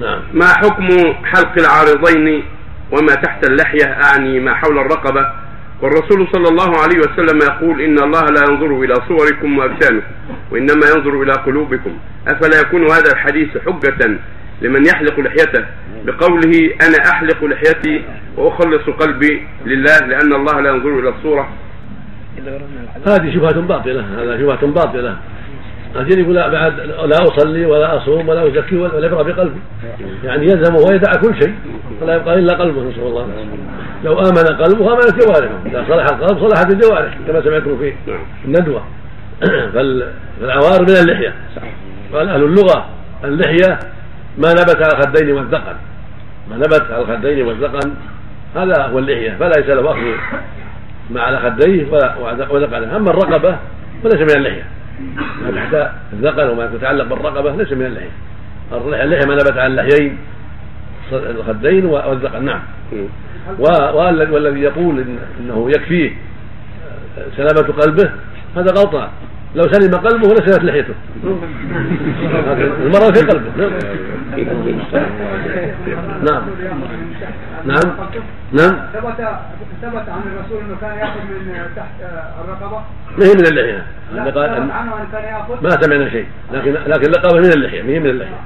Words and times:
نعم. 0.00 0.20
ما 0.32 0.46
حكم 0.46 0.88
حلق 1.24 1.52
العارضين 1.58 2.42
وما 2.92 3.14
تحت 3.14 3.50
اللحية؟ 3.50 3.84
أعني 3.84 4.40
ما 4.40 4.54
حول 4.54 4.78
الرقبة. 4.78 5.32
والرسول 5.82 6.28
صلى 6.32 6.48
الله 6.48 6.82
عليه 6.82 6.98
وسلم 6.98 7.38
يقول 7.42 7.80
إن 7.80 7.98
الله 7.98 8.20
لا 8.20 8.42
ينظر 8.50 8.80
إلى 8.80 8.94
صوركم 9.08 9.58
وأجسامكم 9.58 10.06
وإنما 10.50 10.86
ينظر 10.96 11.22
إلى 11.22 11.32
قلوبكم. 11.32 11.98
أفلا 12.28 12.60
يكون 12.60 12.82
هذا 12.84 13.12
الحديث 13.12 13.48
حجة 13.58 14.18
لمن 14.62 14.86
يحلق 14.86 15.20
لحيته؟ 15.20 15.64
بقوله 16.04 16.70
أنا 16.86 17.10
أحلق 17.10 17.44
لحيتي 17.44 18.04
وأخلص 18.36 18.90
قلبي 18.90 19.46
لله 19.66 19.98
لأن 19.98 20.32
الله 20.32 20.60
لا 20.60 20.70
ينظر 20.70 20.98
إلى 20.98 21.08
الصورة. 21.08 21.48
هذه 23.06 23.34
شبهة 23.34 23.60
باطلة 23.60 24.22
هذا 24.22 24.38
شبهة 24.38 24.66
باطلة. 24.66 25.16
الرجل 25.96 26.20
يقول 26.20 26.34
لا 26.34 26.48
بعد 26.48 26.80
لا 26.80 27.16
أصلي 27.22 27.66
ولا 27.66 27.96
أصوم 27.96 28.28
ولا 28.28 28.46
أزكي 28.46 28.76
ولا 28.76 29.06
يبرى 29.06 29.32
بقلبي 29.32 29.60
يعني 30.24 30.44
يلزمه 30.44 30.78
ويدع 30.78 31.12
كل 31.12 31.42
شيء. 31.42 31.54
ولا 32.02 32.16
يبقى 32.16 32.34
إلا 32.34 32.56
قلبه 32.56 32.82
نسأل 32.82 33.02
الله. 33.02 33.26
لو 34.04 34.18
آمن 34.18 34.62
قلبه 34.62 34.92
امنت 34.92 35.24
جوارحه. 35.24 35.54
إذا 35.66 35.84
صلح 35.88 36.04
القلب 36.12 36.48
صلحت 36.48 36.72
الجوارح 36.72 37.18
كما 37.26 37.42
سمعتم 37.42 37.78
في 37.78 37.94
الندوة. 38.44 38.84
فالعوار 39.74 40.82
من 40.82 40.96
اللحية. 41.02 41.34
قال 42.12 42.28
أهل 42.28 42.42
اللغة 42.42 42.86
اللحية 43.24 43.78
ما 44.38 44.50
نبت 44.50 44.76
على 44.76 44.92
الخدين 44.98 45.32
والذقن. 45.32 45.76
ما 46.50 46.56
نبت 46.56 46.86
على 46.90 47.02
الخدين 47.02 47.46
والذقن 47.46 47.94
هذا 48.56 48.82
هو 48.82 48.98
اللحية. 48.98 49.36
فلا 49.40 49.52
يسأل 49.58 49.86
اخذ 49.86 50.00
ما 51.10 51.20
على 51.20 51.38
خديه 51.38 51.92
ولا 51.92 52.16
وذقنه 52.50 52.96
أما 52.96 53.10
الرقبة 53.10 53.56
فليس 54.02 54.20
من 54.20 54.36
اللحية. 54.36 54.79
الذقن 56.12 56.48
وما 56.48 56.70
يتعلق 56.74 57.04
بالرقبة 57.04 57.56
ليس 57.56 57.72
من 57.72 57.86
اللحية. 57.86 58.10
اللحية 59.04 59.28
ما 59.28 59.34
نبت 59.34 59.58
على 59.58 59.66
اللحيين. 59.66 60.18
الخدين 61.12 61.84
والذقن 61.84 62.44
نعم. 62.44 62.60
والذي 63.58 64.60
يقول 64.60 65.04
إنه 65.40 65.70
يكفيه 65.70 66.10
سلامة 67.36 67.72
قلبه 67.72 68.10
هذا 68.56 68.72
غلطان. 68.78 69.08
لو 69.54 69.62
سلم 69.72 69.94
قلبه 69.94 70.28
لسلمت 70.28 70.64
لحيته. 70.64 70.94
المرض 72.82 73.18
في 73.18 73.26
قلبه. 73.26 73.50
نعم. 76.30 76.42
نعم. 77.66 77.96
نعم. 78.52 78.76
ثبت 78.92 79.28
ثبت 79.82 80.08
عن 80.08 80.20
الرسول 80.26 80.60
إنه 80.68 80.76
كان 80.80 80.98
يأخذ 80.98 81.20
من 81.20 81.70
تحت 81.76 82.00
الرقبة؟ 82.44 82.78
ما 83.18 83.24
هي 83.26 83.32
من 83.34 83.46
اللحية؟ 83.46 83.86
ياخذ 84.16 85.62
ما 85.62 85.70
سمعنا 85.82 86.10
شيء 86.10 86.26
لكن 86.52 86.72
لكن 86.86 87.10
لقبه 87.10 87.40
من 87.40 87.52
اللحيه 87.52 87.82
من 87.82 88.06
اللحيه 88.06 88.40